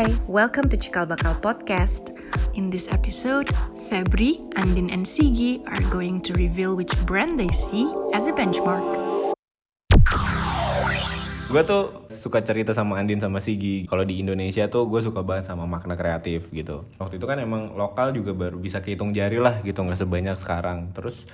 Hai, 0.00 0.16
welcome 0.32 0.64
to 0.72 0.80
Cikal 0.80 1.04
Bakal 1.04 1.44
Podcast. 1.44 2.16
In 2.56 2.72
this 2.72 2.88
episode, 2.88 3.52
Febri, 3.92 4.40
Andin, 4.56 4.88
and 4.88 5.04
Sigi 5.04 5.60
are 5.68 5.84
going 5.92 6.24
to 6.24 6.32
reveal 6.40 6.72
which 6.72 6.96
brand 7.04 7.36
they 7.36 7.52
see 7.52 7.84
as 8.16 8.24
a 8.24 8.32
benchmark. 8.32 8.80
Gue 11.52 11.62
tuh 11.68 12.08
suka 12.08 12.40
cerita 12.40 12.72
sama 12.72 12.96
Andin 12.96 13.20
sama 13.20 13.44
Sigi. 13.44 13.84
Kalau 13.84 14.08
di 14.08 14.24
Indonesia 14.24 14.64
tuh 14.72 14.88
gue 14.88 15.04
suka 15.04 15.20
banget 15.20 15.52
sama 15.52 15.68
makna 15.68 16.00
kreatif 16.00 16.48
gitu. 16.48 16.88
Waktu 16.96 17.20
itu 17.20 17.28
kan 17.28 17.36
emang 17.36 17.76
lokal 17.76 18.16
juga 18.16 18.32
baru 18.32 18.56
bisa 18.56 18.80
kehitung 18.80 19.12
jari 19.12 19.36
lah 19.36 19.60
gitu, 19.60 19.84
nggak 19.84 20.00
sebanyak 20.00 20.40
sekarang. 20.40 20.96
Terus 20.96 21.28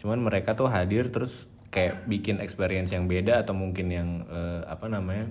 cuman 0.00 0.24
mereka 0.24 0.56
tuh 0.56 0.72
hadir 0.72 1.12
terus 1.12 1.52
kayak 1.68 2.08
bikin 2.08 2.40
experience 2.40 2.96
yang 2.96 3.12
beda 3.12 3.44
atau 3.44 3.52
mungkin 3.52 3.92
yang 3.92 4.08
eh, 4.24 4.64
apa 4.72 4.88
namanya 4.88 5.28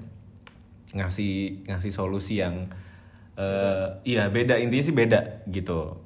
ngasih 0.93 1.65
ngasih 1.65 1.91
solusi 1.95 2.43
yang 2.43 2.69
eh 3.35 3.87
iya 4.05 4.29
beda. 4.29 4.59
Intinya 4.61 4.83
sih 4.85 4.95
beda 4.95 5.47
gitu. 5.49 5.97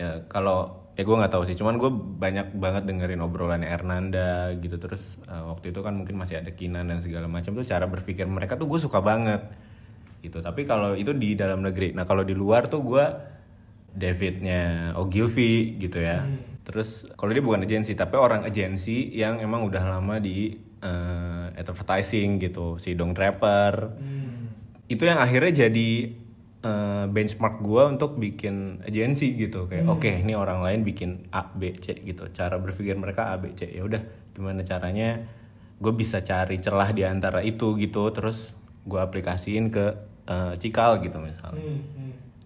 Ya 0.00 0.26
kalau 0.26 0.90
ya 0.98 1.06
gue 1.06 1.14
nggak 1.14 1.32
tahu 1.32 1.46
sih. 1.46 1.54
Cuman 1.54 1.78
gue 1.78 1.90
banyak 1.92 2.58
banget 2.58 2.82
dengerin 2.90 3.22
obrolannya 3.22 3.70
Ernanda 3.70 4.50
gitu. 4.58 4.80
Terus 4.82 5.22
eh, 5.30 5.44
waktu 5.46 5.70
itu 5.70 5.80
kan 5.84 5.94
mungkin 5.94 6.18
masih 6.18 6.42
ada 6.42 6.50
Kinan 6.50 6.90
dan 6.90 6.98
segala 6.98 7.30
macam. 7.30 7.54
Tuh 7.54 7.66
cara 7.68 7.86
berpikir 7.86 8.26
mereka 8.26 8.58
tuh 8.58 8.66
gue 8.66 8.80
suka 8.82 8.98
banget 8.98 9.46
gitu. 10.24 10.42
Tapi 10.42 10.66
kalau 10.66 10.98
itu 10.98 11.14
di 11.14 11.38
dalam 11.38 11.62
negeri. 11.62 11.94
Nah 11.94 12.02
kalau 12.02 12.26
di 12.26 12.34
luar 12.34 12.66
tuh 12.66 12.82
gue 12.82 13.06
Davidnya 13.98 14.92
Ogilvy 14.98 15.80
gitu 15.80 15.98
ya. 15.98 16.26
Terus 16.68 17.08
kalau 17.16 17.32
dia 17.32 17.40
bukan 17.40 17.64
agensi 17.64 17.96
tapi 17.96 18.20
orang 18.20 18.44
agensi 18.44 19.08
yang 19.16 19.40
emang 19.40 19.64
udah 19.64 19.88
lama 19.88 20.20
di 20.20 20.67
eh, 20.80 21.46
advertising 21.58 22.38
gitu 22.42 22.78
si 22.78 22.94
Dong 22.94 23.14
Draper 23.14 23.98
itu 24.88 25.04
yang 25.04 25.20
akhirnya 25.20 25.68
jadi 25.68 25.90
eh, 26.64 27.04
benchmark 27.12 27.60
gue 27.60 27.82
untuk 27.92 28.16
bikin 28.16 28.80
agensi 28.82 29.36
gitu. 29.36 29.68
Kayak 29.68 29.86
oke 29.92 30.08
ini 30.08 30.32
orang 30.32 30.64
lain 30.64 30.80
bikin 30.82 31.28
A 31.28 31.44
B 31.44 31.76
C 31.76 31.92
gitu. 32.00 32.26
Cara 32.32 32.56
berpikir 32.56 32.96
mereka 32.96 33.30
A 33.30 33.36
B 33.36 33.52
C. 33.52 33.68
Ya 33.68 33.84
udah 33.84 34.00
gimana 34.32 34.64
caranya? 34.64 35.28
Gue 35.78 35.92
bisa 35.94 36.24
cari 36.24 36.58
celah 36.58 36.90
di 36.90 37.04
antara 37.04 37.44
itu 37.44 37.76
gitu. 37.76 38.08
Terus 38.10 38.56
gue 38.88 38.96
aplikasiin 38.96 39.68
ke 39.68 39.86
eh, 40.24 40.54
Cikal 40.56 41.04
gitu 41.04 41.20
misalnya. 41.20 41.68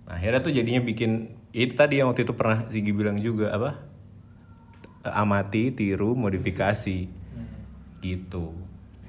Nah, 0.02 0.18
akhirnya 0.18 0.42
tuh 0.42 0.50
jadinya 0.50 0.82
bikin 0.82 1.38
ya 1.54 1.62
itu 1.62 1.78
tadi 1.78 2.02
yang 2.02 2.10
waktu 2.10 2.26
itu 2.26 2.34
pernah 2.34 2.66
Sigi 2.66 2.90
bilang 2.90 3.22
juga 3.22 3.54
apa? 3.54 3.70
Amati 5.02 5.70
tiru 5.74 6.18
modifikasi 6.18 7.21
gitu 8.02 8.50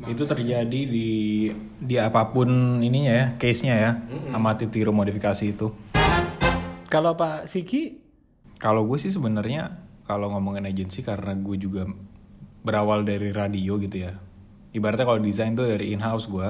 Itu 0.05 0.29
terjadi 0.29 0.79
di 0.85 1.49
di 1.79 1.95
apa 1.95 2.29
pun 2.29 2.79
ininya 2.83 3.13
ya, 3.13 3.25
case-nya 3.39 3.75
ya. 3.77 3.91
Amati 4.35 4.67
tiru 4.67 4.91
modifikasi 4.91 5.43
itu. 5.47 5.71
Kalau 6.91 7.15
Pak 7.15 7.47
Sigi, 7.47 8.03
Kalau 8.59 8.87
gue 8.87 8.95
sih 8.95 9.11
sebenarnya 9.11 9.75
kalau 10.07 10.31
ngomongin 10.31 10.67
agensi 10.67 11.03
karena 11.03 11.35
gue 11.35 11.55
juga 11.59 11.83
berawal 12.63 13.03
dari 13.03 13.35
radio 13.35 13.75
gitu 13.75 14.07
ya. 14.07 14.15
Ibaratnya 14.71 15.03
kalau 15.03 15.19
desain 15.19 15.51
tuh 15.51 15.67
dari 15.67 15.91
in-house 15.91 16.31
gue. 16.31 16.47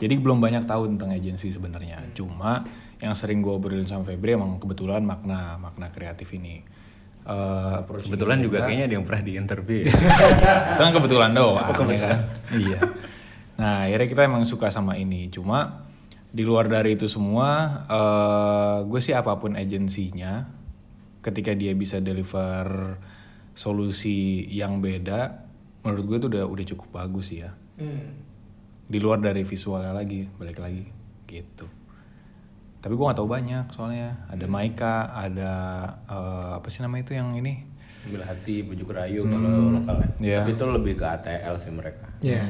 Jadi 0.00 0.14
belum 0.16 0.38
banyak 0.38 0.64
tahu 0.64 0.88
tentang 0.94 1.10
agensi 1.10 1.50
sebenarnya. 1.50 2.00
Cuma 2.14 2.64
yang 3.02 3.12
sering 3.18 3.42
gue 3.42 3.50
obrolin 3.50 3.84
sama 3.84 4.06
Febri 4.06 4.38
emang 4.38 4.62
kebetulan 4.62 5.02
makna 5.02 5.58
makna 5.58 5.90
kreatif 5.90 6.30
ini. 6.38 6.62
Eh, 7.30 7.72
approaching 7.78 8.10
kebetulan 8.10 8.38
juga 8.42 8.58
kita- 8.58 8.66
kayaknya 8.66 8.84
ada 8.90 8.94
yang 8.98 9.06
pernah 9.06 9.22
di 9.22 9.32
interview 9.38 9.78
ya. 9.86 9.94
itu 10.74 10.80
kan 10.82 10.90
kebetulan 10.90 11.30
doang. 11.30 11.62
Ya 11.62 11.98
kan? 12.02 12.18
iya. 12.50 12.80
Nah 13.54 13.74
akhirnya 13.86 14.08
kita 14.10 14.22
emang 14.26 14.42
suka 14.42 14.66
sama 14.74 14.98
ini. 14.98 15.30
Cuma 15.30 15.86
di 16.34 16.42
luar 16.42 16.66
dari 16.66 16.98
itu 16.98 17.06
semua 17.06 17.48
eh 17.86 18.76
gue 18.82 18.98
sih 18.98 19.14
apa 19.14 19.38
pun 19.38 19.54
agensinya 19.54 20.46
ketika 21.22 21.54
dia 21.54 21.70
bisa 21.74 22.02
deliver 22.02 22.98
solusi 23.54 24.46
yang 24.48 24.78
beda 24.78 25.46
menurut 25.82 26.04
gue 26.06 26.16
itu 26.18 26.26
udah 26.30 26.44
udah 26.46 26.64
cukup 26.66 26.88
bagus 26.94 27.30
sih 27.30 27.42
ya 27.42 27.50
di 28.86 28.98
luar 28.98 29.18
dari 29.18 29.46
visualnya 29.46 29.94
lagi 29.94 30.26
balik 30.34 30.58
lagi. 30.58 30.86
Gitu 31.30 31.66
tapi 32.80 32.92
gue 32.96 33.04
nggak 33.04 33.20
tahu 33.20 33.28
banyak 33.28 33.64
soalnya 33.76 34.24
ada 34.32 34.46
Maika 34.48 35.12
ada 35.12 35.52
eh, 36.08 36.50
apa 36.56 36.66
sih 36.72 36.80
nama 36.80 36.96
itu 36.96 37.12
yang 37.12 37.32
ini 37.36 37.70
Ambil 38.00 38.24
hati, 38.24 38.64
bujuk 38.64 38.96
rayu 38.96 39.28
kalau 39.28 39.76
lokal 39.76 40.00
kan. 40.00 40.10
Iya. 40.24 40.40
Tapi 40.40 40.56
itu 40.56 40.64
lebih 40.64 40.94
ke 40.96 41.04
ATL 41.04 41.54
sih 41.60 41.68
mereka. 41.68 42.08
ya. 42.24 42.40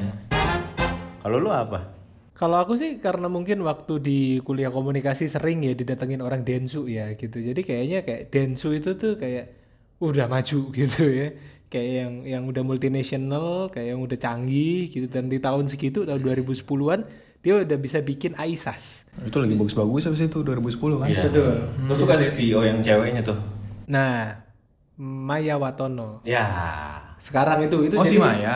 Kalau 1.19 1.37
lu 1.43 1.51
apa? 1.51 1.91
Kalau 2.31 2.57
aku 2.57 2.79
sih 2.79 2.97
karena 3.03 3.27
mungkin 3.27 3.61
waktu 3.67 3.99
di 3.99 4.19
kuliah 4.41 4.71
komunikasi 4.71 5.27
sering 5.27 5.61
ya 5.61 5.75
didatengin 5.75 6.23
orang 6.23 6.47
Densu 6.47 6.87
ya 6.87 7.11
gitu. 7.19 7.43
Jadi 7.43 7.61
kayaknya 7.67 8.01
kayak 8.01 8.31
Densu 8.31 8.71
itu 8.73 8.95
tuh 8.95 9.19
kayak 9.19 9.51
udah 9.99 10.31
maju 10.31 10.59
gitu 10.79 11.03
ya. 11.11 11.35
Kayak 11.67 11.89
yang 11.91 12.13
yang 12.23 12.43
udah 12.47 12.63
multinational, 12.63 13.67
kayak 13.75 13.95
yang 13.95 14.01
udah 14.01 14.17
canggih 14.17 14.87
gitu 14.87 15.11
dan 15.11 15.27
di 15.27 15.43
tahun 15.43 15.67
segitu 15.67 16.07
tahun 16.07 16.23
2010-an 16.23 16.99
dia 17.41 17.57
udah 17.57 17.77
bisa 17.81 17.97
bikin 18.05 18.37
AISAS. 18.37 19.09
itu 19.25 19.37
lagi 19.41 19.57
bagus-bagus 19.57 20.05
habis 20.05 20.21
itu 20.21 20.39
2010 20.45 21.01
kan 21.01 21.09
Betul. 21.25 21.53
Lu 21.89 21.93
suka 21.97 22.13
sih 22.21 22.29
CEO 22.29 22.61
yang 22.61 22.85
ceweknya 22.85 23.25
tuh? 23.25 23.37
Nah, 23.89 24.37
Maya 25.01 25.57
Watono. 25.57 26.21
Ya. 26.21 26.45
Sekarang 27.17 27.65
itu 27.65 27.81
itu 27.85 27.97
oh 27.97 28.05
si 28.05 28.17
jadi 28.17 28.21
Maya 28.21 28.55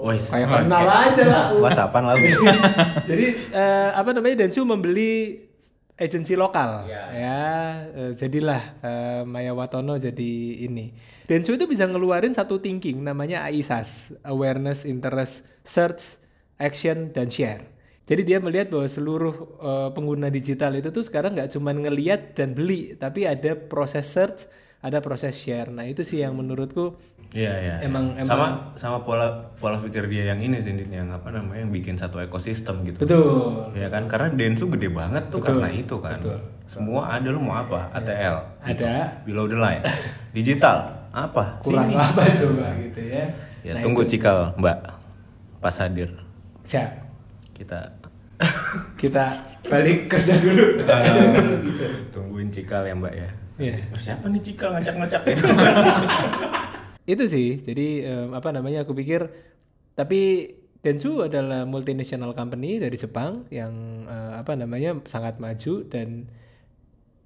Wes. 0.00 0.32
kayak 0.32 0.48
kenal 0.64 0.86
aja 0.88 1.22
lah. 1.28 1.46
WhatsAppan 1.64 2.02
lah. 2.08 2.14
Jadi 3.10 3.26
eh, 3.52 3.90
apa 3.92 4.10
namanya 4.14 4.46
Densu 4.46 4.62
membeli 4.62 5.42
agensi 5.96 6.36
lokal 6.36 6.84
ya, 6.84 7.08
eh, 7.96 8.12
jadilah 8.12 8.62
eh, 8.84 9.20
Maya 9.24 9.56
Watono 9.56 9.96
jadi 9.96 10.62
ini. 10.68 10.92
Densu 11.24 11.56
itu 11.56 11.64
bisa 11.64 11.88
ngeluarin 11.88 12.36
satu 12.36 12.60
thinking 12.60 13.00
namanya 13.02 13.48
AISAS, 13.48 14.20
awareness, 14.28 14.84
interest, 14.84 15.48
search, 15.64 16.20
action 16.60 17.10
dan 17.16 17.32
share. 17.32 17.75
Jadi 18.06 18.22
dia 18.22 18.38
melihat 18.38 18.70
bahwa 18.70 18.86
seluruh 18.86 19.34
eh, 19.58 19.88
pengguna 19.90 20.30
digital 20.30 20.72
itu 20.72 20.88
tuh 20.88 21.02
sekarang 21.02 21.34
nggak 21.34 21.50
cuma 21.52 21.74
ngeliat 21.74 22.32
dan 22.32 22.54
beli, 22.54 22.94
tapi 22.94 23.26
ada 23.26 23.58
proses 23.58 24.06
search, 24.06 24.46
ada 24.78 25.02
proses 25.02 25.34
share. 25.34 25.68
Nah 25.68 25.82
itu 25.82 26.00
sih 26.00 26.22
yang 26.22 26.32
menurutku 26.32 26.94
Iya, 27.34 27.52
iya. 27.58 27.74
Emang- 27.82 28.14
iya. 28.14 28.22
emang- 28.22 28.30
sama 28.30 28.46
sama 28.78 28.98
pola 29.02 29.26
pola 29.58 29.76
pikir 29.76 30.06
dia 30.06 30.30
yang 30.30 30.38
ini 30.38 30.62
sih 30.62 30.70
yang 30.86 31.10
apa 31.10 31.34
namanya 31.34 31.66
yang 31.66 31.74
bikin 31.74 31.98
satu 31.98 32.22
ekosistem 32.22 32.86
gitu. 32.86 33.02
betul. 33.02 33.74
Ya 33.74 33.90
kan 33.90 34.06
karena 34.06 34.30
Densu 34.30 34.70
gede 34.70 34.86
banget 34.88 35.26
tuh 35.26 35.42
karena 35.42 35.66
itu 35.68 35.98
kan. 35.98 36.16
betul. 36.16 36.38
Semua 36.64 37.10
ada 37.12 37.26
lu 37.26 37.42
mau 37.42 37.58
apa? 37.58 37.90
ATL. 37.92 38.62
Ada 38.62 39.22
Below 39.26 39.46
the 39.46 39.58
line. 39.58 39.82
Digital 40.30 41.10
apa? 41.10 41.58
kurang 41.60 41.90
Sini. 41.90 41.98
apa 41.98 42.22
coba 42.30 42.66
gitu 42.78 43.00
ya. 43.02 43.24
Ya 43.66 43.72
Nah, 43.74 43.82
tunggu 43.82 44.06
itu. 44.06 44.14
Cikal, 44.14 44.54
Mbak. 44.54 44.78
Pas 45.58 45.74
hadir 45.76 46.14
Siap. 46.62 47.05
Kita 47.56 47.96
kita 49.00 49.24
balik 49.64 50.12
kerja 50.12 50.36
dulu. 50.36 50.84
tungguin 52.12 52.52
Cikal 52.52 52.84
ya, 52.84 52.94
Mbak 52.94 53.14
ya. 53.16 53.30
Iya. 53.56 53.76
Oh, 53.88 54.00
siapa 54.00 54.28
nih 54.28 54.42
Cikal 54.44 54.76
ngacak-ngacak 54.76 55.22
itu? 55.32 55.46
Itu 57.16 57.24
sih. 57.24 57.56
Jadi 57.64 58.04
em, 58.04 58.30
apa 58.36 58.52
namanya? 58.52 58.84
Aku 58.84 58.92
pikir 58.92 59.24
tapi 59.96 60.52
Densu 60.84 61.24
adalah 61.24 61.66
multinational 61.66 62.30
company 62.36 62.78
dari 62.78 62.94
Jepang 62.94 63.48
yang 63.50 64.04
eh, 64.06 64.32
apa 64.38 64.54
namanya 64.54 65.00
sangat 65.08 65.40
maju 65.42 65.82
dan 65.88 66.30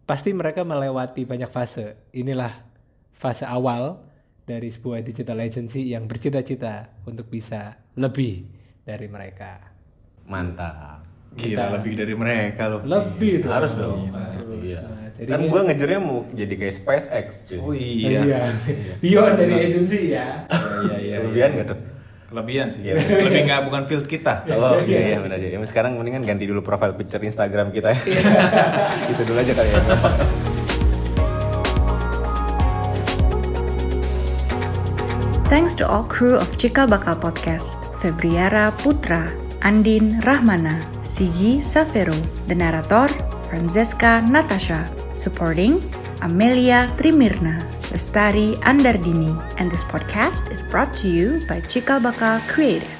pasti 0.08 0.32
mereka 0.32 0.62
melewati 0.62 1.26
banyak 1.26 1.50
fase. 1.50 2.08
Inilah 2.14 2.54
fase 3.12 3.44
awal 3.44 4.00
dari 4.48 4.70
sebuah 4.72 5.04
digital 5.04 5.44
agency 5.44 5.92
yang 5.92 6.08
bercita-cita 6.08 7.04
untuk 7.04 7.28
bisa 7.28 7.76
lebih 7.98 8.48
dari 8.86 9.06
mereka. 9.12 9.79
Mantap. 10.30 11.02
Gila 11.34 11.74
lebih 11.74 11.92
dari 11.94 12.14
mereka 12.14 12.66
loh 12.66 12.80
Lebih 12.82 13.42
dong. 13.42 13.50
Harus 13.50 13.72
dong. 13.74 14.10
Iya. 14.60 14.78
Nah, 14.82 15.08
jadi 15.14 15.28
kan 15.28 15.40
gua 15.46 15.60
ngejarnya 15.66 15.98
mau 15.98 16.22
jadi 16.30 16.54
kayak 16.54 16.74
SpaceX 16.76 17.26
cuy. 17.46 17.58
oh 17.58 17.74
iya. 17.74 18.20
iya 18.22 18.40
Beyond 19.02 19.34
dari 19.36 19.54
agency 19.60 20.14
ya. 20.14 20.46
iya 20.86 20.96
iya 20.96 21.16
Kelebihan 21.18 21.50
gak 21.56 21.68
tuh? 21.68 21.78
kelebihan 22.30 22.70
sih 22.70 22.86
Iya. 22.86 22.94
lebih 23.26 23.42
nggak 23.42 23.60
bukan 23.66 23.82
field 23.90 24.06
kita 24.06 24.46
Oh 24.54 24.78
iya 24.80 25.00
iya 25.12 25.18
benar 25.18 25.34
ya. 25.36 25.58
Sekarang 25.66 25.98
mendingan 25.98 26.22
ganti 26.22 26.46
dulu 26.46 26.62
profile 26.62 26.94
picture 26.94 27.18
Instagram 27.20 27.74
kita 27.74 27.90
ya. 27.90 28.00
Itu 29.10 29.26
dulu 29.26 29.42
aja 29.42 29.50
kali 29.50 29.66
ya. 29.66 29.80
Thanks 35.50 35.74
to 35.74 35.84
all 35.86 36.06
crew 36.06 36.38
of 36.38 36.46
Cikal 36.54 36.86
Bakal 36.86 37.18
Podcast, 37.18 37.74
Febriara 37.98 38.70
Putra, 38.78 39.26
Andin 39.60 40.20
Rahmana, 40.24 40.80
Sigi 41.04 41.60
Savero, 41.60 42.16
the 42.48 42.54
narrator, 42.54 43.08
Francesca 43.48 44.24
Natasha, 44.24 44.88
supporting 45.14 45.82
Amelia 46.22 46.88
Trimirna, 46.96 47.60
Lestari 47.92 48.56
Andardini, 48.64 49.28
and 49.58 49.70
this 49.70 49.84
podcast 49.84 50.50
is 50.50 50.62
brought 50.62 50.94
to 50.94 51.08
you 51.08 51.44
by 51.46 51.60
Cikal 51.60 52.00
Bakal 52.00 52.40
Creative. 52.48 52.99